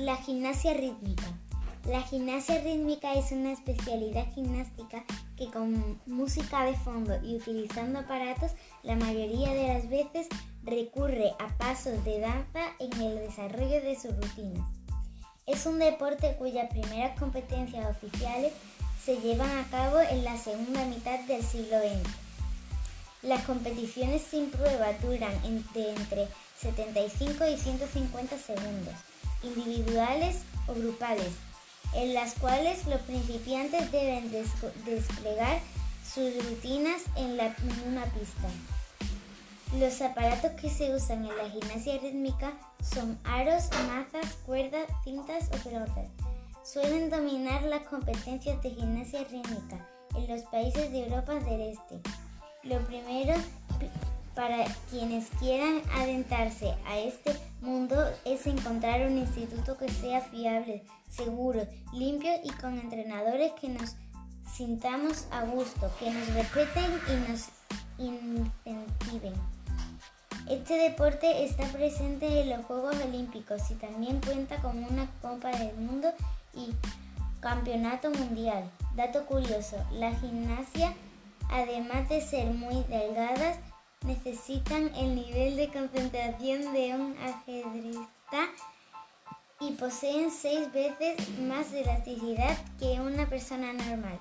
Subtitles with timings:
[0.00, 1.26] La gimnasia rítmica.
[1.84, 5.04] La gimnasia rítmica es una especialidad gimnástica
[5.36, 8.52] que con música de fondo y utilizando aparatos
[8.82, 10.26] la mayoría de las veces
[10.64, 14.66] recurre a pasos de danza en el desarrollo de sus rutinas.
[15.44, 18.54] Es un deporte cuyas primeras competencias oficiales
[19.04, 22.10] se llevan a cabo en la segunda mitad del siglo XX.
[23.20, 26.26] Las competiciones sin prueba duran entre
[26.58, 28.94] 75 y 150 segundos,
[29.42, 31.32] individuales o grupales,
[31.94, 35.60] en las cuales los principiantes deben desplegar
[36.04, 37.54] sus rutinas en, la,
[37.86, 38.48] una pista.
[39.78, 45.68] Los aparatos que se usan en la gimnasia rítmica son aros, mazas, cuerdas, cintas o
[45.68, 46.08] pelotas.
[46.64, 52.00] Suelen dominar las competencias de gimnasia rítmica en los países de Europa del Este.
[52.64, 53.34] Lo primero
[54.34, 61.66] para quienes quieran adentrarse a este mundo es encontrar un instituto que sea fiable, seguro,
[61.92, 63.96] limpio y con entrenadores que nos
[64.50, 67.48] sintamos a gusto, que nos respeten y nos
[67.98, 69.34] incentiven.
[70.48, 75.76] Este deporte está presente en los Juegos Olímpicos y también cuenta con una Copa del
[75.76, 76.08] Mundo
[76.54, 76.70] y
[77.40, 78.68] Campeonato Mundial.
[78.96, 80.94] Dato curioso, la gimnasia,
[81.50, 83.58] además de ser muy delgadas,
[84.30, 88.48] necesitan el nivel de concentración de un ajedrecista
[89.58, 94.20] y poseen seis veces más elasticidad que una persona normal.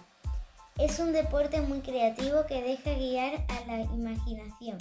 [0.80, 4.80] Es un deporte muy creativo que deja guiar a la imaginación.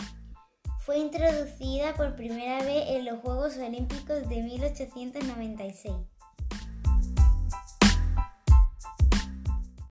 [0.81, 5.95] Fue introducida por primera vez en los Juegos Olímpicos de 1896.